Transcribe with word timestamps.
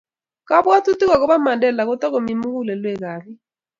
kabwotutik 0.47 1.11
akobo 1.15 1.35
Mandela 1.45 1.81
ko 1.89 1.93
tokomi 2.01 2.33
mukulelwekab 2.41 3.21
biik 3.25 3.33